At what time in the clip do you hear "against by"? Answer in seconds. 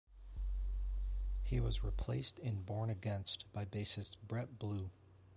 2.89-3.65